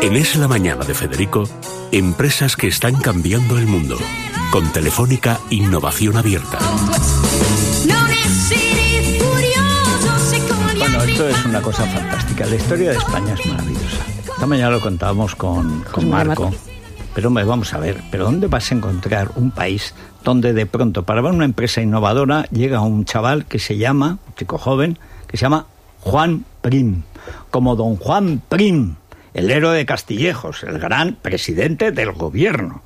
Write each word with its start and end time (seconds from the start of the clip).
En 0.00 0.14
Es 0.14 0.36
la 0.36 0.46
Mañana 0.46 0.84
de 0.84 0.94
Federico, 0.94 1.44
empresas 1.90 2.56
que 2.56 2.68
están 2.68 2.96
cambiando 2.96 3.58
el 3.58 3.66
mundo. 3.66 3.96
Con 4.52 4.70
Telefónica 4.72 5.40
Innovación 5.50 6.16
Abierta. 6.16 6.58
Bueno, 10.78 11.02
esto 11.02 11.28
es 11.28 11.44
una 11.44 11.60
cosa 11.60 11.84
fantástica. 11.84 12.46
La 12.46 12.54
historia 12.54 12.90
de 12.90 12.96
España 12.96 13.34
es 13.34 13.46
maravillosa. 13.46 14.06
Esta 14.32 14.46
mañana 14.46 14.70
lo 14.70 14.80
contábamos 14.80 15.34
con, 15.34 15.82
con 15.90 16.08
Marco. 16.08 16.52
Pero 17.14 17.30
me 17.30 17.42
vamos 17.42 17.74
a 17.74 17.78
ver, 17.78 18.00
¿pero 18.10 18.24
dónde 18.24 18.46
vas 18.46 18.70
a 18.70 18.76
encontrar 18.76 19.32
un 19.34 19.50
país 19.50 19.94
donde 20.22 20.52
de 20.52 20.66
pronto 20.66 21.02
para 21.02 21.20
ver 21.20 21.32
una 21.32 21.44
empresa 21.44 21.82
innovadora 21.82 22.44
llega 22.50 22.80
un 22.80 23.04
chaval 23.04 23.46
que 23.46 23.58
se 23.58 23.76
llama, 23.76 24.18
un 24.28 24.34
chico 24.36 24.58
joven, 24.58 24.96
que 25.26 25.36
se 25.36 25.42
llama 25.42 25.66
Juan 26.00 26.44
Prim, 26.60 27.02
como 27.50 27.74
don 27.74 27.96
Juan 27.96 28.40
Prim, 28.48 28.94
el 29.34 29.50
héroe 29.50 29.76
de 29.76 29.86
Castillejos, 29.86 30.62
el 30.64 30.78
gran 30.78 31.16
presidente 31.20 31.92
del 31.92 32.12
gobierno. 32.12 32.82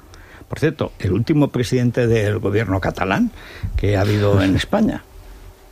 Por 0.49 0.59
cierto, 0.59 0.93
el 0.99 1.13
último 1.13 1.49
presidente 1.49 2.07
del 2.07 2.39
gobierno 2.39 2.81
catalán 2.81 3.31
que 3.77 3.97
ha 3.97 4.03
habido 4.03 4.43
en 4.43 4.57
España. 4.57 5.03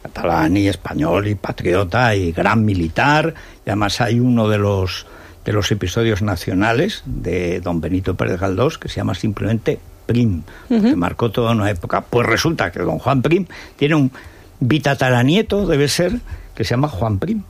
Catalán 0.03 0.57
y 0.57 0.69
español 0.69 1.29
y 1.29 1.35
patriota 1.35 2.15
y 2.15 2.33
gran 2.33 2.65
militar. 2.65 3.35
Y 3.67 3.71
además 3.71 4.01
hay 4.01 4.19
uno 4.19 4.49
de 4.49 4.59
los 4.59 5.07
de 5.45 5.53
los 5.53 5.71
episodios 5.73 6.23
nacionales 6.23 7.03
de 7.07 7.61
don 7.61 7.81
Benito 7.81 8.15
Pérez 8.15 8.39
Galdós 8.39 8.79
que 8.79 8.89
se 8.89 8.97
llama 8.97 9.15
simplemente 9.15 9.81
Prim, 10.07 10.43
que 10.69 10.97
marcó 10.97 11.31
toda 11.31 11.53
una 11.53 11.71
época. 11.71 12.01
Pues 12.01 12.27
resulta 12.27 12.73
que 12.73 12.81
don 12.81 12.99
Juan 12.99 13.23
Prim 13.23 13.47
tiene 13.77 13.95
un 13.95 14.11
bitataranieto, 14.59 15.67
debe 15.67 15.89
ser, 15.89 16.19
que 16.55 16.65
se 16.65 16.71
llama 16.71 16.89
Juan 16.89 17.19
Prim. 17.19 17.43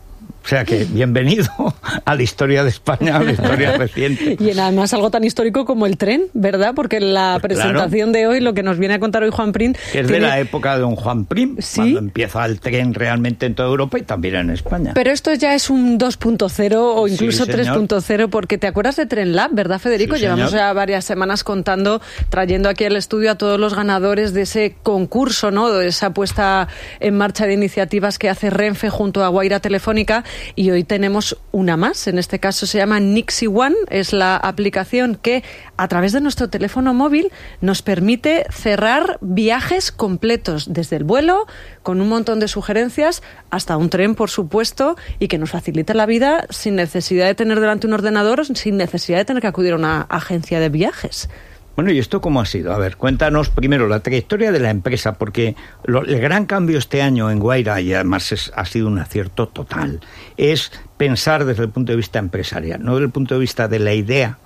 O 0.50 0.52
sea 0.52 0.64
que 0.64 0.84
bienvenido 0.84 1.46
a 2.04 2.14
la 2.16 2.22
historia 2.24 2.64
de 2.64 2.70
España, 2.70 3.18
a 3.18 3.22
la 3.22 3.30
historia 3.30 3.76
reciente. 3.78 4.36
Y 4.40 4.50
además 4.58 4.92
algo 4.92 5.08
tan 5.08 5.22
histórico 5.22 5.64
como 5.64 5.86
el 5.86 5.96
tren, 5.96 6.24
¿verdad? 6.34 6.72
Porque 6.74 6.98
la 6.98 7.38
Pues 7.40 7.54
presentación 7.54 8.10
de 8.10 8.26
hoy, 8.26 8.40
lo 8.40 8.52
que 8.52 8.64
nos 8.64 8.76
viene 8.76 8.94
a 8.94 8.98
contar 8.98 9.22
hoy 9.22 9.30
Juan 9.30 9.52
Prim... 9.52 9.74
Que 9.92 10.00
es 10.00 10.08
de 10.08 10.18
la 10.18 10.40
época 10.40 10.74
de 10.74 10.80
don 10.80 10.96
Juan 10.96 11.24
Prim, 11.24 11.54
Sí. 11.60 11.76
cuando 11.82 12.00
empieza 12.00 12.44
el 12.46 12.58
tren 12.58 12.94
realmente 12.94 13.46
en 13.46 13.54
toda 13.54 13.68
Europa 13.68 13.96
y 14.00 14.02
también 14.02 14.34
en 14.34 14.50
España. 14.50 14.90
Pero 14.92 15.12
esto 15.12 15.32
ya 15.34 15.54
es 15.54 15.70
un 15.70 16.00
2.0 16.00 16.74
o 16.74 17.06
Sí, 17.06 17.14
incluso 17.14 17.44
señor. 17.44 17.86
3.0, 17.86 18.28
porque 18.28 18.58
te 18.58 18.66
acuerdas 18.66 18.96
de 18.96 19.06
Tren 19.06 19.36
Lab, 19.36 19.52
¿verdad, 19.52 19.78
Federico? 19.78 20.16
Sí, 20.16 20.22
Llevamos 20.22 20.50
ya 20.50 20.72
varias 20.72 21.04
semanas 21.04 21.44
contando, 21.44 22.02
trayendo 22.28 22.68
aquí 22.68 22.82
al 22.86 22.96
estudio 22.96 23.30
a 23.30 23.34
todos 23.36 23.60
los 23.60 23.74
ganadores 23.74 24.34
de 24.34 24.42
ese 24.42 24.74
concurso, 24.82 25.52
¿no? 25.52 25.70
De 25.70 25.86
esa 25.86 26.12
puesta 26.12 26.66
en 26.98 27.16
marcha 27.16 27.46
de 27.46 27.52
iniciativas 27.54 28.18
que 28.18 28.28
hace 28.28 28.50
Renfe 28.50 28.90
junto 28.90 29.22
a 29.22 29.28
Guaira 29.28 29.60
Telefónica. 29.60 30.24
Y 30.54 30.70
hoy 30.70 30.84
tenemos 30.84 31.36
una 31.52 31.76
más. 31.76 32.06
En 32.06 32.18
este 32.18 32.38
caso 32.38 32.66
se 32.66 32.78
llama 32.78 33.00
Nixie 33.00 33.48
One. 33.48 33.76
Es 33.88 34.12
la 34.12 34.36
aplicación 34.36 35.18
que, 35.20 35.42
a 35.76 35.88
través 35.88 36.12
de 36.12 36.20
nuestro 36.20 36.48
teléfono 36.48 36.94
móvil, 36.94 37.30
nos 37.60 37.82
permite 37.82 38.44
cerrar 38.50 39.18
viajes 39.20 39.92
completos, 39.92 40.72
desde 40.72 40.96
el 40.96 41.04
vuelo, 41.04 41.46
con 41.82 42.00
un 42.00 42.08
montón 42.08 42.40
de 42.40 42.48
sugerencias, 42.48 43.22
hasta 43.50 43.76
un 43.76 43.90
tren, 43.90 44.14
por 44.14 44.30
supuesto, 44.30 44.96
y 45.18 45.28
que 45.28 45.38
nos 45.38 45.50
facilite 45.50 45.94
la 45.94 46.06
vida 46.06 46.46
sin 46.50 46.76
necesidad 46.76 47.26
de 47.26 47.34
tener 47.34 47.60
delante 47.60 47.86
un 47.86 47.92
ordenador, 47.92 48.44
sin 48.56 48.76
necesidad 48.76 49.18
de 49.18 49.24
tener 49.24 49.40
que 49.40 49.48
acudir 49.48 49.72
a 49.72 49.76
una 49.76 50.02
agencia 50.02 50.60
de 50.60 50.68
viajes. 50.68 51.28
Bueno, 51.76 51.92
¿y 51.92 51.98
esto 51.98 52.20
cómo 52.20 52.40
ha 52.40 52.46
sido? 52.46 52.72
A 52.74 52.78
ver, 52.78 52.96
cuéntanos 52.96 53.48
primero 53.48 53.88
la 53.88 54.00
trayectoria 54.00 54.52
de 54.52 54.58
la 54.60 54.70
empresa, 54.70 55.14
porque 55.14 55.54
lo- 55.84 56.04
el 56.04 56.20
gran 56.20 56.44
cambio 56.44 56.76
este 56.78 57.00
año 57.00 57.30
en 57.30 57.38
Guaira, 57.38 57.80
y 57.80 57.94
además 57.94 58.32
es- 58.32 58.52
ha 58.54 58.66
sido 58.66 58.88
un 58.88 58.98
acierto 58.98 59.48
total, 59.48 60.00
es 60.36 60.72
pensar 60.98 61.44
desde 61.46 61.62
el 61.62 61.70
punto 61.70 61.92
de 61.92 61.96
vista 61.96 62.18
empresarial, 62.18 62.82
no 62.84 62.94
desde 62.96 63.06
el 63.06 63.12
punto 63.12 63.34
de 63.34 63.40
vista 63.40 63.66
de 63.68 63.78
la 63.78 63.94
idea, 63.94 64.36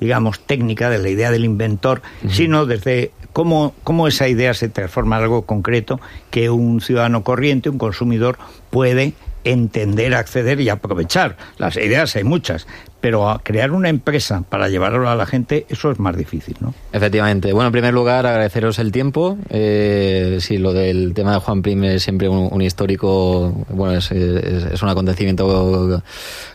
digamos, 0.00 0.40
técnica, 0.40 0.90
de 0.90 0.98
la 0.98 1.10
idea 1.10 1.30
del 1.30 1.44
inventor, 1.44 2.00
sino 2.28 2.64
desde 2.66 3.12
cómo, 3.32 3.74
cómo 3.84 4.08
esa 4.08 4.26
idea 4.26 4.54
se 4.54 4.68
transforma 4.68 5.18
en 5.18 5.22
algo 5.24 5.42
concreto 5.42 6.00
que 6.30 6.50
un 6.50 6.80
ciudadano 6.80 7.22
corriente, 7.22 7.68
un 7.70 7.78
consumidor, 7.78 8.38
puede 8.70 9.12
entender, 9.44 10.14
acceder 10.14 10.60
y 10.60 10.68
aprovechar. 10.70 11.36
Las 11.58 11.76
ideas 11.76 12.16
hay 12.16 12.24
muchas, 12.24 12.66
pero 13.00 13.28
a 13.30 13.40
crear 13.42 13.70
una 13.72 13.88
empresa 13.88 14.42
para 14.48 14.68
llevarlo 14.68 15.08
a 15.08 15.14
la 15.14 15.26
gente, 15.26 15.66
eso 15.68 15.90
es 15.90 15.98
más 15.98 16.16
difícil, 16.16 16.56
¿no? 16.60 16.74
Efectivamente. 16.92 17.52
Bueno, 17.52 17.68
en 17.68 17.72
primer 17.72 17.94
lugar, 17.94 18.26
agradeceros 18.26 18.78
el 18.78 18.92
tiempo. 18.92 19.38
Eh, 19.48 20.38
sí, 20.40 20.58
lo 20.58 20.72
del 20.72 21.14
tema 21.14 21.32
de 21.34 21.40
Juan 21.40 21.62
Prim 21.62 21.84
es 21.84 22.02
siempre 22.02 22.28
un, 22.28 22.48
un 22.50 22.62
histórico, 22.62 23.52
bueno, 23.70 23.94
es, 23.98 24.10
es- 24.10 24.64
es 24.72 24.82
un 24.82 24.88
acontecimiento 24.88 26.02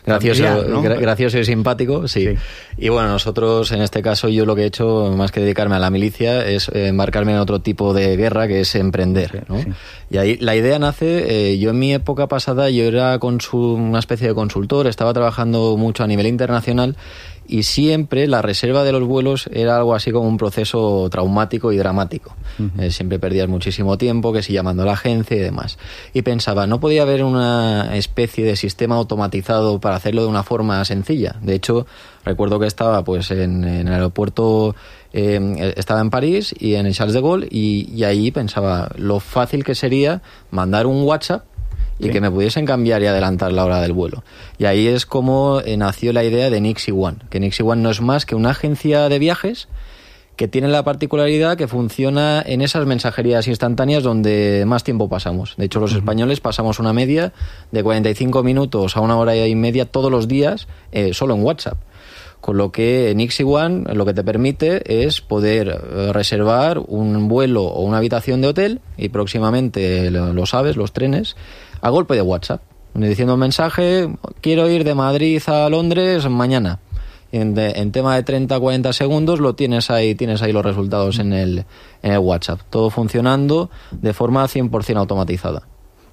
gracioso, 0.04 0.44
Familiar, 0.44 0.68
¿no? 0.68 0.82
gra- 0.82 1.00
gracioso 1.00 1.38
y 1.38 1.44
simpático, 1.44 2.06
sí. 2.08 2.26
Sí. 2.26 2.34
Y 2.78 2.88
bueno, 2.90 3.08
nosotros, 3.08 3.72
en 3.72 3.82
este 3.82 4.02
caso, 4.02 4.28
yo 4.28 4.44
lo 4.46 4.54
que 4.54 4.62
he 4.62 4.66
hecho, 4.66 5.12
más 5.16 5.32
que 5.32 5.40
dedicarme 5.40 5.76
a 5.76 5.78
la 5.78 5.90
milicia, 5.90 6.46
es 6.46 6.68
eh, 6.68 6.88
embarcarme 6.88 7.32
en 7.32 7.38
otro 7.38 7.60
tipo 7.60 7.92
de 7.94 8.16
guerra, 8.16 8.46
que 8.48 8.60
es 8.60 8.74
emprender, 8.74 9.44
¿no? 9.48 9.58
sí. 9.62 9.68
Y 10.10 10.18
ahí 10.18 10.36
la 10.36 10.54
idea 10.54 10.78
nace, 10.78 11.50
eh, 11.52 11.58
yo 11.58 11.70
en 11.70 11.78
mi 11.80 11.92
época 11.92 12.28
pasada, 12.28 12.70
yo 12.70 12.84
era 12.84 13.18
una 13.52 13.98
especie 13.98 14.28
de 14.28 14.34
consultor, 14.34 14.86
estaba 14.86 15.12
trabajando 15.12 15.76
mucho 15.76 16.04
a 16.04 16.06
nivel 16.06 16.26
internacional 16.36 16.96
y 17.48 17.62
siempre 17.62 18.26
la 18.26 18.42
reserva 18.42 18.84
de 18.84 18.92
los 18.92 19.04
vuelos 19.04 19.48
era 19.52 19.76
algo 19.76 19.94
así 19.94 20.10
como 20.10 20.28
un 20.28 20.36
proceso 20.36 21.08
traumático 21.10 21.72
y 21.72 21.76
dramático. 21.76 22.34
Eh, 22.78 22.90
siempre 22.90 23.18
perdías 23.18 23.48
muchísimo 23.48 23.98
tiempo, 23.98 24.32
que 24.32 24.42
si 24.42 24.52
llamando 24.52 24.82
a 24.82 24.86
la 24.86 24.92
agencia 24.92 25.36
y 25.36 25.40
demás. 25.40 25.78
Y 26.12 26.22
pensaba, 26.22 26.66
¿no 26.66 26.80
podía 26.80 27.02
haber 27.02 27.22
una 27.22 27.96
especie 27.96 28.44
de 28.44 28.56
sistema 28.56 28.96
automatizado 28.96 29.80
para 29.80 29.96
hacerlo 29.96 30.22
de 30.22 30.28
una 30.28 30.42
forma 30.42 30.84
sencilla? 30.84 31.36
De 31.42 31.54
hecho, 31.54 31.86
recuerdo 32.24 32.58
que 32.58 32.66
estaba 32.66 33.04
pues 33.04 33.30
en, 33.30 33.64
en 33.64 33.88
el 33.88 33.94
aeropuerto, 33.94 34.74
eh, 35.12 35.72
estaba 35.76 36.00
en 36.00 36.10
París 36.10 36.54
y 36.58 36.74
en 36.74 36.86
el 36.86 36.94
Charles 36.94 37.14
de 37.14 37.20
Gaulle 37.20 37.48
y, 37.50 37.92
y 37.94 38.04
ahí 38.04 38.30
pensaba 38.30 38.90
lo 38.96 39.20
fácil 39.20 39.64
que 39.64 39.74
sería 39.74 40.22
mandar 40.50 40.86
un 40.86 41.02
WhatsApp 41.04 41.44
y 41.98 42.04
Sí. 42.04 42.10
que 42.10 42.20
me 42.20 42.30
pudiesen 42.30 42.66
cambiar 42.66 43.02
y 43.02 43.06
adelantar 43.06 43.52
la 43.52 43.64
hora 43.64 43.80
del 43.80 43.92
vuelo. 43.92 44.22
Y 44.58 44.64
ahí 44.66 44.86
es 44.86 45.06
como 45.06 45.60
eh, 45.64 45.76
nació 45.76 46.12
la 46.12 46.24
idea 46.24 46.50
de 46.50 46.60
Nixie 46.60 46.92
One, 46.92 47.18
que 47.30 47.40
Nixie 47.40 47.64
One 47.64 47.82
no 47.82 47.90
es 47.90 48.00
más 48.00 48.26
que 48.26 48.34
una 48.34 48.50
agencia 48.50 49.08
de 49.08 49.18
viajes 49.18 49.68
que 50.36 50.48
tiene 50.48 50.68
la 50.68 50.84
particularidad 50.84 51.56
que 51.56 51.66
funciona 51.66 52.42
en 52.44 52.60
esas 52.60 52.84
mensajerías 52.84 53.48
instantáneas 53.48 54.02
donde 54.02 54.64
más 54.66 54.84
tiempo 54.84 55.08
pasamos. 55.08 55.54
De 55.56 55.64
hecho, 55.64 55.80
los 55.80 55.94
españoles 55.94 56.40
pasamos 56.40 56.78
una 56.78 56.92
media 56.92 57.32
de 57.72 57.82
45 57.82 58.42
minutos 58.42 58.98
a 58.98 59.00
una 59.00 59.16
hora 59.16 59.34
y 59.34 59.54
media 59.54 59.86
todos 59.86 60.10
los 60.10 60.28
días 60.28 60.68
eh, 60.92 61.14
solo 61.14 61.34
en 61.34 61.42
WhatsApp. 61.42 61.78
Con 62.46 62.58
lo 62.58 62.70
que 62.70 63.12
Nixie 63.16 63.44
One 63.44 63.92
lo 63.92 64.06
que 64.06 64.14
te 64.14 64.22
permite 64.22 65.02
es 65.04 65.20
poder 65.20 65.66
eh, 65.68 66.12
reservar 66.12 66.78
un 66.78 67.26
vuelo 67.26 67.64
o 67.64 67.82
una 67.82 67.96
habitación 67.98 68.40
de 68.40 68.46
hotel 68.46 68.80
y 68.96 69.08
próximamente 69.08 70.12
lo, 70.12 70.46
sabes, 70.46 70.76
los 70.76 70.92
trenes, 70.92 71.34
a 71.80 71.90
golpe 71.90 72.14
de 72.14 72.22
WhatsApp. 72.22 72.62
Diciendo 72.94 73.34
un 73.34 73.40
mensaje, 73.40 74.08
quiero 74.42 74.70
ir 74.70 74.84
de 74.84 74.94
Madrid 74.94 75.42
a 75.48 75.68
Londres 75.68 76.28
mañana. 76.28 76.78
En, 77.32 77.54
de- 77.56 77.72
en 77.72 77.90
tema 77.90 78.14
de 78.14 78.22
30 78.22 78.60
40 78.60 78.92
segundos 78.92 79.40
lo 79.40 79.56
tienes 79.56 79.90
ahí, 79.90 80.14
tienes 80.14 80.40
ahí 80.40 80.52
los 80.52 80.64
resultados 80.64 81.18
en 81.18 81.32
en 81.32 81.64
el 82.12 82.18
WhatsApp. 82.18 82.60
Todo 82.70 82.90
funcionando 82.90 83.70
de 83.90 84.12
forma 84.14 84.44
100% 84.46 84.96
automatizada. 84.98 85.62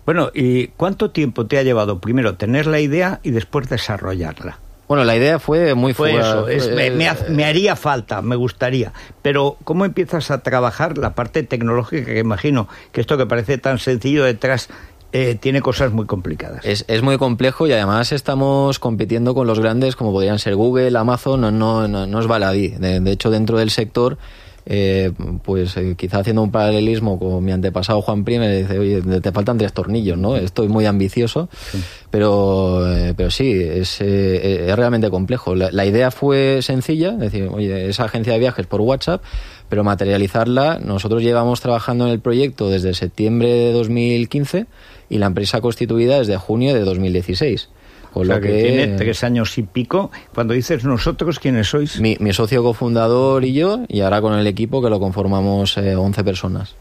Bueno, 0.04 0.32
¿y 0.34 0.70
cuánto 0.70 1.12
tiempo 1.12 1.46
te 1.46 1.60
ha 1.60 1.64
llevado 1.64 2.00
primero 2.02 2.38
tener 2.38 2.66
la 2.66 2.80
idea 2.80 3.20
y 3.22 3.30
después 3.30 3.70
desarrollarla? 3.70 4.58
Bueno, 4.94 5.06
la 5.06 5.16
idea 5.16 5.40
fue 5.40 5.74
muy 5.74 5.94
Fue 5.96 6.12
fuera- 6.12 6.28
eso, 6.30 6.48
es- 6.48 6.66
fue- 6.66 6.76
me, 6.76 6.92
me 6.92 7.08
ha- 7.10 7.18
me 7.30 7.46
haría 7.46 7.76
falta, 7.76 8.22
me 8.22 8.36
gustaría. 8.36 8.94
Pero, 9.24 9.58
¿cómo 9.64 9.86
empiezas 9.86 10.30
a 10.30 10.44
trabajar 10.44 11.00
la 11.00 11.16
parte 11.16 11.42
tecnológica? 11.42 12.06
Que 12.06 12.20
imagino 12.20 12.68
que 12.92 13.02
esto 13.02 13.18
que 13.18 13.26
parece 13.26 13.58
tan 13.58 13.80
sencillo 13.80 14.24
detrás 14.24 14.70
eh, 15.12 15.36
tiene 15.40 15.62
cosas 15.64 15.92
muy 15.92 16.06
complicadas. 16.06 16.64
Es, 16.64 16.86
es 16.88 17.02
muy 17.02 17.18
complejo 17.18 17.66
y 17.68 17.72
además 17.72 18.12
estamos 18.12 18.78
compitiendo 18.78 19.34
con 19.34 19.48
los 19.48 19.60
grandes 19.60 19.96
como 19.96 20.12
podrían 20.12 20.38
ser 20.38 20.56
Google, 20.56 20.96
Amazon, 20.98 21.42
no, 21.42 21.50
no, 21.52 21.88
no, 21.88 22.06
no 22.06 22.20
es 22.20 22.28
baladí. 22.28 22.70
De, 22.70 23.00
de 23.00 23.12
hecho, 23.12 23.32
dentro 23.32 23.58
del 23.58 23.72
sector, 23.72 24.18
eh, 24.66 25.12
pues 25.44 25.76
eh, 25.78 25.96
quizá 25.98 26.20
haciendo 26.20 26.42
un 26.42 26.52
paralelismo 26.52 27.20
con 27.20 27.44
mi 27.44 27.52
antepasado 27.52 28.02
Juan 28.02 28.24
Prime, 28.24 28.48
me 28.48 28.58
dice, 28.62 28.80
oye, 28.80 29.02
te 29.22 29.32
faltan 29.32 29.58
tres 29.58 29.74
tornillos, 29.74 30.18
¿no? 30.18 30.38
Estoy 30.38 30.68
muy 30.68 30.86
ambicioso, 30.86 31.50
pero, 32.10 32.88
eh, 32.90 33.14
pero 33.16 33.30
sí, 33.30 33.52
es, 33.52 34.00
eh, 34.02 34.68
es 34.70 34.76
realmente 34.76 35.10
complejo. 35.10 35.56
La, 35.56 35.72
la 35.72 35.86
idea 35.86 36.12
fue 36.12 36.62
sencilla, 36.62 37.12
es 37.14 37.20
decir, 37.20 37.50
oye, 37.52 37.90
esa 37.90 38.06
agencia 38.06 38.34
de 38.34 38.40
viajes 38.40 38.66
por 38.66 38.82
WhatsApp, 38.82 39.22
pero 39.70 39.84
materializarla, 39.84 40.80
nosotros 40.80 41.24
llevamos 41.24 41.62
trabajando 41.62 42.06
en 42.06 42.12
el 42.12 42.20
proyecto 42.20 42.70
desde 42.70 42.94
septiembre 42.94 43.50
de 43.50 43.72
2015 43.74 44.66
y 45.10 45.18
la 45.18 45.26
empresa 45.26 45.62
constituida 45.62 46.20
desde 46.20 46.38
junio 46.38 46.74
de 46.74 46.82
2016. 46.82 47.70
Con 48.14 48.24
o 48.24 48.26
sea, 48.26 48.36
lo 48.36 48.42
que, 48.42 48.50
que, 48.50 48.64
tiene 48.64 48.88
tres 48.98 49.24
años 49.24 49.58
y 49.58 49.64
pico. 49.64 50.12
Cuando 50.34 50.54
dices 50.54 50.86
nosotros, 50.86 51.40
¿quiénes 51.40 51.68
sois? 51.68 52.00
mi, 52.00 52.16
mi 52.20 52.32
socio 52.32 52.62
cofundador 52.62 53.44
y 53.44 53.54
yo, 53.54 53.82
y 53.88 54.02
ahora 54.02 54.22
con 54.22 54.34
el 54.34 54.46
equipo 54.46 54.82
que 54.82 54.90
lo 54.90 55.00
conformamos 55.00 55.78
eh, 55.78 55.96
11 55.96 56.24
personas. 56.24 56.76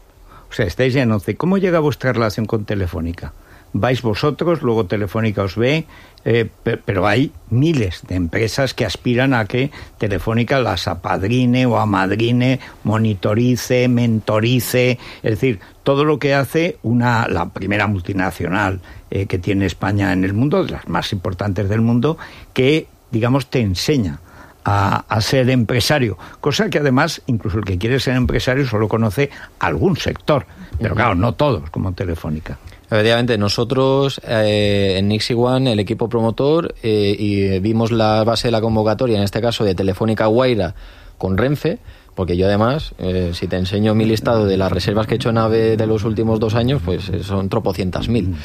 O 0.49 0.53
sea, 0.53 0.67
estáis 0.67 0.93
ya 0.93 1.01
en 1.01 1.11
once. 1.11 1.35
¿Cómo 1.35 1.57
llega 1.57 1.79
vuestra 1.79 2.13
relación 2.13 2.45
con 2.45 2.65
Telefónica? 2.65 3.33
Vais 3.73 4.01
vosotros, 4.01 4.61
luego 4.61 4.85
Telefónica 4.85 5.43
os 5.43 5.55
ve, 5.55 5.85
eh, 6.25 6.47
pero 6.63 7.05
hay 7.05 7.31
miles 7.49 8.03
de 8.07 8.15
empresas 8.15 8.73
que 8.73 8.85
aspiran 8.85 9.33
a 9.33 9.45
que 9.45 9.71
Telefónica 9.97 10.59
las 10.59 10.87
apadrine 10.87 11.65
o 11.65 11.77
amadrine, 11.77 12.59
monitorice, 12.83 13.87
mentorice, 13.89 14.99
es 15.21 15.31
decir, 15.31 15.59
todo 15.83 16.05
lo 16.05 16.19
que 16.19 16.33
hace 16.33 16.77
una 16.83 17.27
la 17.27 17.49
primera 17.49 17.87
multinacional 17.87 18.79
eh, 19.11 19.25
que 19.25 19.39
tiene 19.39 19.65
España 19.65 20.13
en 20.13 20.23
el 20.23 20.33
mundo, 20.33 20.63
de 20.63 20.71
las 20.71 20.87
más 20.87 21.11
importantes 21.11 21.67
del 21.67 21.81
mundo, 21.81 22.17
que 22.53 22.87
digamos 23.11 23.47
te 23.47 23.59
enseña 23.59 24.19
a, 24.65 25.19
ser 25.19 25.49
empresario, 25.49 26.17
cosa 26.39 26.69
que 26.69 26.79
además 26.79 27.21
incluso 27.27 27.57
el 27.57 27.65
que 27.65 27.77
quiere 27.77 27.99
ser 27.99 28.15
empresario 28.15 28.65
solo 28.65 28.87
conoce 28.87 29.29
algún 29.59 29.97
sector, 29.97 30.45
pero 30.79 30.95
claro, 30.95 31.15
no 31.15 31.33
todos 31.33 31.69
como 31.69 31.91
Telefónica. 31.93 32.57
Efectivamente, 32.93 33.39
nosotros 33.39 34.21
eh, 34.23 34.97
en 34.99 35.07
Nixie 35.07 35.35
One, 35.35 35.71
el 35.71 35.79
equipo 35.79 36.09
promotor, 36.09 36.75
eh, 36.83 37.15
y 37.17 37.57
vimos 37.57 37.91
la 37.91 38.23
base 38.23 38.49
de 38.49 38.51
la 38.51 38.61
convocatoria, 38.61 39.17
en 39.17 39.23
este 39.23 39.41
caso 39.41 39.63
de 39.63 39.73
Telefónica 39.73 40.27
Guaira 40.27 40.75
con 41.17 41.35
Renfe, 41.35 41.79
porque 42.13 42.37
yo 42.37 42.45
además, 42.45 42.93
eh, 42.99 43.31
si 43.33 43.47
te 43.47 43.57
enseño 43.57 43.95
mi 43.95 44.05
listado 44.05 44.45
de 44.45 44.57
las 44.57 44.71
reservas 44.71 45.07
que 45.07 45.15
he 45.15 45.17
hecho 45.17 45.31
en 45.31 45.39
AVE 45.39 45.75
de 45.75 45.87
los 45.87 46.03
últimos 46.03 46.39
dos 46.39 46.53
años, 46.53 46.83
pues 46.85 47.09
son 47.23 47.49
tropocientas 47.49 48.09
mil. 48.09 48.27
Mm, 48.27 48.35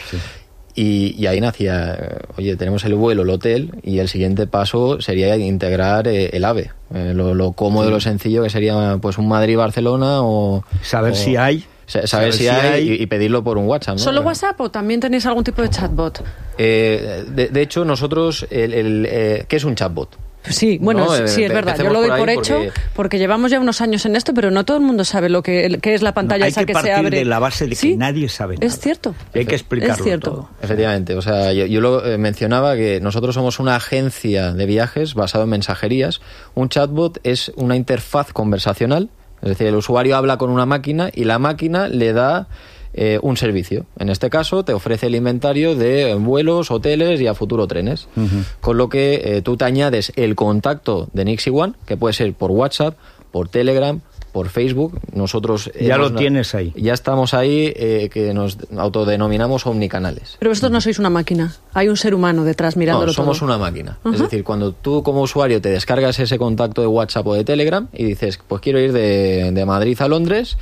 y, 0.77 1.27
ahí 1.27 1.43
nacía, 1.43 2.17
oye, 2.39 2.57
tenemos 2.57 2.87
el 2.87 2.95
vuelo, 2.95 3.25
el 3.25 3.31
hotel, 3.31 3.75
y 3.83 3.99
el 3.99 4.09
siguiente 4.09 4.47
paso 4.47 5.03
sería 5.03 5.37
integrar 5.37 6.09
el 6.09 6.43
AVE. 6.43 6.71
lo, 6.91 7.53
cómodo 7.53 7.89
y 7.89 7.91
lo 7.91 8.01
sencillo 8.01 8.45
que 8.45 8.49
sería 8.49 8.97
pues 9.03 9.19
un 9.19 9.29
Madrid-Barcelona 9.29 10.23
o... 10.23 10.65
Saber 10.81 11.15
si 11.15 11.37
hay 11.37 11.67
saber 11.89 12.33
si, 12.33 12.47
hay, 12.49 12.93
Y, 13.01 13.07
pedirlo 13.07 13.43
por 13.43 13.59
un 13.59 13.67
WhatsApp. 13.67 13.97
¿no? 13.97 14.03
¿Solo 14.03 14.21
WhatsApp 14.23 14.61
o 14.61 14.71
también 14.71 15.01
tenéis 15.01 15.27
algún 15.27 15.45
tipo 15.45 15.63
de 15.63 15.71
chatbot? 15.71 16.23
Eh, 16.59 17.25
de, 17.29 17.63
hecho, 17.63 17.85
nosotros, 17.85 18.47
el, 18.51 19.07
eh, 19.09 19.45
¿qué 19.49 19.57
es 19.57 19.65
un 19.65 19.75
chatbot? 19.75 20.17
Sí, 20.45 20.79
bueno, 20.81 21.09
sí, 21.27 21.45
es 21.45 21.53
verdad. 21.53 21.77
Yo 21.77 21.91
lo 21.91 22.01
doy 22.01 22.11
por, 22.19 22.31
hecho 22.31 22.61
porque... 22.95 23.19
llevamos 23.19 23.51
ya 23.51 23.61
unos 23.61 23.81
años 23.81 24.07
en 24.07 24.17
esto, 24.17 24.33
pero 24.35 24.51
no 24.51 24.65
todo 24.65 24.79
el 24.79 24.83
mundo 24.83 25.05
sabe 25.05 25.29
lo 25.29 25.43
que, 25.43 25.79
es 25.83 26.03
la 26.03 26.15
pantalla 26.15 26.47
esa 26.47 26.65
que, 26.65 26.75
se 26.75 26.93
abre. 26.93 27.19
de 27.19 27.25
la 27.25 27.39
base 27.39 27.67
de 27.67 27.77
que 27.77 27.97
nadie 27.97 28.29
sabe 28.29 28.55
nada. 28.55 28.67
Es 28.67 28.79
cierto. 28.79 29.15
Hay 29.35 29.45
que 29.45 29.55
explicarlo 29.55 29.95
es 29.95 30.03
cierto. 30.03 30.31
todo. 30.31 30.51
Efectivamente. 30.63 31.15
O 31.15 31.23
sea, 31.23 31.53
yo, 31.53 31.81
lo 31.81 32.07
eh, 32.07 32.19
mencionaba 32.19 32.77
que 32.77 33.01
nosotros 33.01 33.35
somos 33.35 33.59
una 33.59 33.77
agencia 33.77 34.53
de 34.53 34.67
viajes 34.67 35.15
basado 35.15 35.45
en 35.45 35.51
mensajerías. 35.51 36.21
Un 36.55 36.69
chatbot 36.69 37.19
es 37.25 37.53
una 37.57 37.77
interfaz 37.77 38.33
conversacional 38.33 39.11
es 39.43 39.49
decir, 39.51 39.67
el 39.67 39.77
usuario 39.77 40.17
habla 40.17 40.37
con 40.39 40.51
una 40.51 40.67
máquina 40.67 41.11
y 41.15 41.25
la 41.25 41.39
máquina 41.39 41.89
le 41.89 42.13
da 42.13 42.49
eh, 42.95 43.19
un 43.23 43.37
servicio. 43.37 43.87
En 43.99 44.09
este 44.09 44.31
caso, 44.31 44.65
te 44.65 44.73
ofrece 44.73 45.07
el 45.07 45.15
inventario 45.15 45.75
de 45.77 46.15
vuelos, 46.15 46.71
hoteles 46.71 47.21
y 47.21 47.27
a 47.27 47.35
futuro 47.35 47.67
trenes. 47.67 48.09
Con 48.61 48.79
lo 48.79 48.89
que 48.89 49.21
eh, 49.23 49.43
tú 49.43 49.57
te 49.57 49.65
añades 49.65 50.13
el 50.17 50.35
contacto 50.35 51.09
de 51.13 51.25
Nixie 51.25 51.53
One, 51.53 51.75
que 51.87 51.97
puede 51.97 52.15
ser 52.15 52.33
por 52.33 52.51
WhatsApp, 52.51 52.97
por 53.31 53.49
Telegram, 53.49 54.01
por 54.33 54.49
Facebook. 54.49 55.01
Nosotros 55.13 55.71
ya 55.81 55.99
lo 55.99 56.15
tienes 56.15 56.55
ahí. 56.55 56.73
Ya 56.77 56.95
estamos 56.95 57.35
ahí, 57.35 57.73
eh, 57.75 58.09
que 58.13 58.33
nos 58.35 58.59
autodenominamos 58.77 59.67
omnicanales. 59.67 60.37
Pero 60.39 60.51
vosotros 60.51 60.71
no 60.73 60.81
sois 60.81 60.99
una 60.99 61.11
máquina. 61.11 61.55
Hay 61.75 61.89
un 61.89 61.97
ser 61.97 62.15
humano 62.15 62.45
detrás 62.45 62.77
mirándolo 62.77 63.09
no, 63.09 63.13
somos 63.13 63.43
una 63.43 63.59
máquina. 63.59 63.99
Es 64.13 64.21
decir, 64.21 64.45
cuando 64.45 64.73
tú 64.73 65.03
como 65.03 65.23
usuario 65.23 65.61
te 65.61 65.71
descargas 65.71 66.19
ese 66.19 66.39
contacto 66.39 66.81
de 66.81 66.87
WhatsApp 66.87 67.27
o 67.27 67.35
de 67.35 67.45
Telegram 67.45 67.89
y 67.93 68.05
dices, 68.05 68.39
pues 68.47 68.61
quiero 68.61 68.79
ir 68.79 68.93
de, 68.93 69.51
de 69.53 69.65
Madrid 69.65 70.01
a 70.01 70.09
Londres, 70.09 70.57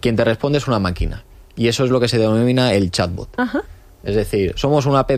quien 0.00 0.16
te 0.16 0.24
responde 0.24 0.58
es 0.58 0.68
una 0.68 0.78
máquina. 0.78 1.24
Y 1.56 1.68
eso 1.68 1.84
es 1.84 1.90
lo 1.90 2.00
que 2.00 2.08
se 2.08 2.18
denomina 2.18 2.72
el 2.72 2.90
chatbot. 2.90 3.28
Es 4.04 4.14
decir, 4.14 4.54
somos 4.56 4.86
una 4.86 5.00
app, 5.00 5.10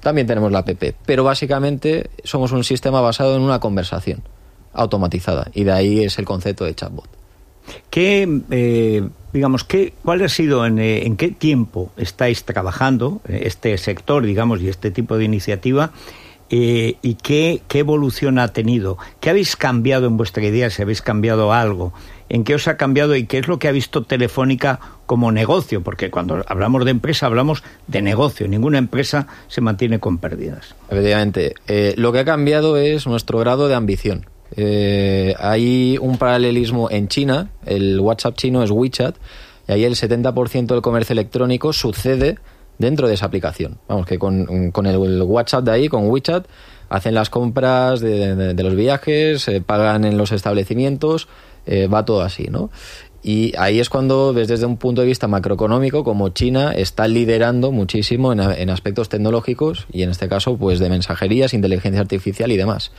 también 0.00 0.26
tenemos 0.26 0.52
la 0.52 0.60
app, 0.60 0.70
pero 1.04 1.24
básicamente 1.24 2.10
somos 2.22 2.52
un 2.52 2.62
sistema 2.62 3.00
basado 3.00 3.36
en 3.36 3.42
una 3.42 3.58
conversación 3.58 4.22
automatizada. 4.72 5.50
Y 5.54 5.64
de 5.64 5.72
ahí 5.72 6.04
es 6.04 6.18
el 6.18 6.24
concepto 6.24 6.64
de 6.64 6.74
chatbot. 6.74 7.20
¿Qué, 7.90 8.42
eh, 8.50 9.08
digamos, 9.32 9.64
qué, 9.64 9.92
cuál 10.04 10.22
ha 10.22 10.28
sido, 10.28 10.66
en, 10.66 10.78
eh, 10.78 11.06
en, 11.06 11.16
qué 11.16 11.28
tiempo 11.28 11.92
estáis 11.96 12.44
trabajando 12.44 13.20
eh, 13.28 13.42
este 13.44 13.76
sector, 13.78 14.24
digamos, 14.24 14.60
y 14.60 14.68
este 14.68 14.90
tipo 14.90 15.18
de 15.18 15.24
iniciativa? 15.24 15.92
¿Y 16.52 17.14
qué, 17.22 17.62
qué, 17.68 17.78
evolución 17.78 18.40
ha 18.40 18.48
tenido? 18.48 18.98
¿Qué 19.20 19.30
habéis 19.30 19.54
cambiado 19.54 20.08
en 20.08 20.16
vuestra 20.16 20.44
idea? 20.44 20.68
Si 20.68 20.82
habéis 20.82 21.00
cambiado 21.00 21.52
algo, 21.52 21.92
¿en 22.28 22.42
qué 22.42 22.56
os 22.56 22.66
ha 22.66 22.76
cambiado 22.76 23.14
y 23.14 23.26
qué 23.26 23.38
es 23.38 23.46
lo 23.46 23.60
que 23.60 23.68
ha 23.68 23.70
visto 23.72 24.02
Telefónica 24.02 24.80
como 25.06 25.30
negocio? 25.30 25.84
Porque 25.84 26.10
cuando 26.10 26.44
hablamos 26.48 26.84
de 26.84 26.90
empresa 26.90 27.26
hablamos 27.26 27.62
de 27.86 28.02
negocio. 28.02 28.48
Ninguna 28.48 28.78
empresa 28.78 29.28
se 29.46 29.60
mantiene 29.60 30.00
con 30.00 30.18
pérdidas. 30.18 30.74
Efectivamente. 30.88 31.54
lo 31.94 32.10
que 32.10 32.18
ha 32.18 32.24
cambiado 32.24 32.76
es 32.76 33.06
nuestro 33.06 33.38
grado 33.38 33.68
de 33.68 33.76
ambición. 33.76 34.26
Eh, 34.56 35.34
hay 35.38 35.98
un 36.00 36.18
paralelismo 36.18 36.90
en 36.90 37.08
China, 37.08 37.50
el 37.66 38.00
WhatsApp 38.00 38.36
chino 38.36 38.62
es 38.62 38.70
WeChat, 38.70 39.16
y 39.68 39.72
ahí 39.72 39.84
el 39.84 39.94
70% 39.94 40.66
del 40.66 40.82
comercio 40.82 41.12
electrónico 41.12 41.72
sucede 41.72 42.38
dentro 42.78 43.08
de 43.08 43.14
esa 43.14 43.26
aplicación. 43.26 43.78
Vamos, 43.88 44.06
que 44.06 44.18
con, 44.18 44.46
el, 44.86 45.22
WhatsApp 45.22 45.64
de 45.64 45.70
ahí, 45.70 45.88
con 45.88 46.08
WeChat, 46.08 46.46
hacen 46.88 47.14
las 47.14 47.30
compras 47.30 48.00
de, 48.00 48.54
los 48.54 48.74
viajes, 48.74 49.48
pagan 49.66 50.04
en 50.04 50.18
los 50.18 50.32
establecimientos, 50.32 51.28
eh, 51.66 51.86
va 51.86 52.04
todo 52.04 52.22
así, 52.22 52.48
¿no? 52.50 52.70
Y 53.22 53.52
ahí 53.58 53.80
es 53.80 53.90
cuando 53.90 54.32
ves 54.32 54.48
desde 54.48 54.64
un 54.64 54.78
punto 54.78 55.02
de 55.02 55.06
vista 55.06 55.28
macroeconómico 55.28 56.04
como 56.04 56.30
China 56.30 56.72
está 56.72 57.06
liderando 57.06 57.70
muchísimo 57.70 58.32
en, 58.32 58.40
en 58.40 58.70
aspectos 58.70 59.10
tecnológicos 59.10 59.86
y 59.92 60.04
en 60.04 60.10
este 60.10 60.26
caso 60.26 60.56
pues 60.56 60.78
de 60.78 60.88
mensajerías, 60.88 61.52
inteligencia 61.52 62.00
artificial 62.00 62.50
y 62.50 62.56
demás 62.56 62.92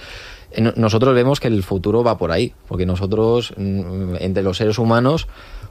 nosotros 0.75 1.15
vemos 1.15 1.39
que 1.39 1.47
el 1.47 1.63
futuro 1.63 2.03
va 2.03 2.17
por 2.17 2.31
ahí, 2.31 2.53
porque 2.67 2.85
nosotros, 2.85 3.53
mm, 3.55 4.15
entre 4.19 4.43
los 4.43 4.57
seres 4.57 4.77
humanos, 4.79 5.27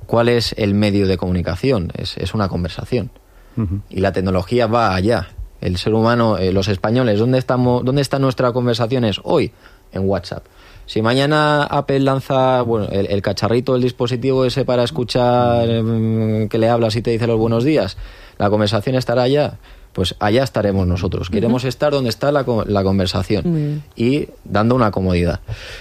¿cuál 0.06 0.28
es 0.28 0.54
el 0.56 0.74
medio 0.74 1.06
de 1.06 1.16
comunicación? 1.16 1.92
Es, 1.96 2.16
es 2.16 2.34
una 2.34 2.48
conversación. 2.48 3.10
Y 3.90 4.00
la 4.00 4.12
tecnología 4.12 4.66
va 4.66 4.94
allá. 4.94 5.28
El 5.60 5.76
ser 5.76 5.92
humano, 5.92 6.38
eh, 6.38 6.50
los 6.50 6.68
españoles, 6.68 7.18
¿dónde, 7.18 7.36
estamos, 7.36 7.84
¿dónde 7.84 8.00
está 8.00 8.18
nuestra 8.18 8.52
conversación? 8.52 9.04
Es 9.04 9.20
hoy, 9.22 9.52
en 9.92 10.08
WhatsApp. 10.08 10.44
Si 10.86 11.02
mañana 11.02 11.64
Apple 11.64 12.00
lanza 12.00 12.62
bueno, 12.62 12.88
el, 12.90 13.20
cacharrito, 13.20 13.76
el 13.76 13.82
dispositivo 13.82 14.46
ese 14.46 14.64
para 14.64 14.82
escuchar 14.82 15.68
mm, 15.68 16.48
que 16.48 16.58
le 16.58 16.70
hablas 16.70 16.96
y 16.96 17.02
te 17.02 17.10
dice 17.10 17.26
los 17.26 17.38
buenos 17.38 17.64
días, 17.64 17.98
la 18.38 18.48
conversación 18.48 18.96
estará 18.96 19.22
allá 19.24 19.58
pues 19.92 20.14
allá 20.20 20.44
estaremos 20.44 20.86
nosotros. 20.86 21.30
Queremos 21.30 21.64
estar 21.64 21.92
donde 21.92 22.10
está 22.10 22.30
la, 22.30 22.44
la 22.66 22.82
conversación 22.82 23.82
y 23.96 24.28
dando 24.44 24.74
una 24.74 24.90
comodidad. 24.90 25.40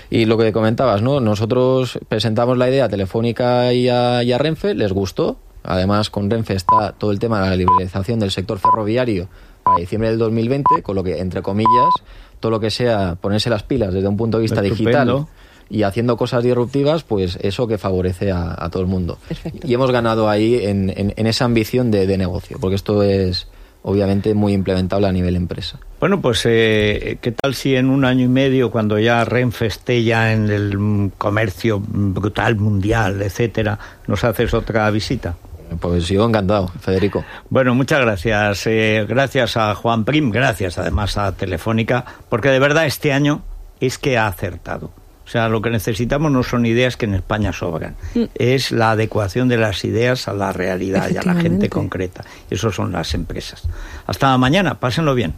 Y 0.10 0.26
lo 0.26 0.38
que 0.38 0.52
comentabas, 0.52 1.02
¿no? 1.02 1.20
Nosotros 1.20 2.00
presentamos 2.08 2.58
la 2.58 2.70
idea 2.70 2.90
telefónica 2.90 3.72
y 3.74 3.88
a, 3.88 4.24
y 4.24 4.32
a 4.32 4.38
Renfe, 4.38 4.74
les 4.74 4.92
gustó. 4.94 5.38
Además, 5.64 6.10
con 6.10 6.30
Renfe 6.30 6.56
está 6.56 6.94
todo 6.94 7.12
el 7.12 7.20
tema 7.20 7.42
de 7.44 7.50
la 7.50 7.56
liberalización 7.56 8.20
del 8.20 8.32
sector 8.32 8.60
ferroviario 8.60 9.28
para 9.64 9.78
diciembre 9.78 10.10
del 10.10 10.18
2020, 10.18 10.82
con 10.82 10.96
lo 10.96 11.04
que, 11.04 11.20
entre 11.20 11.42
comillas, 11.42 11.94
todo 12.40 12.52
lo 12.52 12.60
que 12.60 12.72
sea 12.72 13.16
ponerse 13.20 13.50
las 13.50 13.64
pilas 13.64 13.94
desde 13.94 14.08
un 14.08 14.18
punto 14.18 14.38
de 14.38 14.44
vista 14.44 14.62
digital 14.62 15.28
y 15.70 15.84
haciendo 15.84 16.18
cosas 16.18 16.44
disruptivas, 16.44 17.04
pues 17.04 17.38
eso 17.42 17.68
que 17.68 17.78
favorece 17.78 18.32
a, 18.32 18.68
todo 18.72 18.82
el 18.82 18.90
mundo. 18.90 19.20
Y 19.64 19.74
hemos 19.74 19.92
ganado 19.92 20.28
ahí 20.28 20.56
en, 20.64 20.92
en, 20.96 21.28
esa 21.28 21.46
ambición 21.46 21.92
de, 21.92 22.08
de 22.08 22.18
negocio, 22.18 22.58
porque 22.60 22.76
esto 22.76 23.04
es 23.04 23.48
obviamente 23.84 24.34
muy 24.34 24.54
implementable 24.54 25.08
a 25.08 25.12
nivel 25.12 25.36
empresa. 25.36 25.80
Bueno, 26.00 26.22
pues 26.22 26.46
eh, 26.46 27.18
¿qué 27.22 27.32
tal 27.32 27.56
si 27.56 27.76
en 27.76 27.90
un 27.90 28.06
año 28.06 28.26
y 28.26 28.30
medio, 28.30 28.72
cuando 28.72 28.98
ya 29.00 29.26
Renfe 29.26 29.66
esté 29.66 30.04
ya 30.04 30.32
en 30.32 30.50
el 30.50 31.12
comercio 31.18 31.82
brutal 31.86 32.56
mundial, 32.56 33.22
etcétera, 33.22 33.78
nos 34.08 34.24
haces 34.24 34.54
otra 34.54 34.90
visita? 34.92 35.36
Pues 35.80 36.08
yo 36.08 36.26
encantado, 36.26 36.68
Federico. 36.80 37.24
Bueno, 37.50 37.76
muchas 37.76 38.02
gracias. 38.02 38.66
Eh, 38.66 39.06
gracias 39.08 39.56
a 39.56 39.76
Juan 39.76 40.04
Prim, 40.04 40.32
gracias 40.32 40.78
además 40.78 41.18
a 41.18 41.36
Telefónica, 41.36 42.06
porque 42.30 42.50
de 42.50 42.60
verdad 42.60 42.86
este 42.86 43.14
año 43.14 43.44
es 43.80 43.98
que 43.98 44.18
ha 44.18 44.28
acertado. 44.28 44.92
O 45.30 45.32
sea, 45.32 45.48
lo 45.48 45.62
que 45.62 45.70
necesitamos 45.70 46.32
no 46.32 46.42
son 46.42 46.66
ideas 46.66 46.98
que 46.98 47.06
en 47.06 47.14
España 47.14 47.54
sobran, 47.54 47.96
mm. 48.16 48.24
es 48.34 48.72
la 48.72 48.92
adecuación 48.92 49.48
de 49.48 49.58
las 49.58 49.86
ideas 49.86 50.28
a 50.28 50.34
la 50.34 50.52
realidad 50.54 51.08
y 51.12 51.18
a 51.18 51.22
la 51.22 51.36
gente 51.36 51.70
concreta. 51.70 52.26
Eso 52.50 52.72
son 52.72 52.92
las 52.92 53.14
empresas. 53.14 53.62
Hasta 54.08 54.36
mañana, 54.40 54.80
pásenlo 54.80 55.14
bien. 55.14 55.36